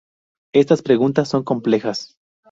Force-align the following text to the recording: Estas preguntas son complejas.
Estas 0.55 0.81
preguntas 0.81 1.29
son 1.29 1.43
complejas. 1.43 2.17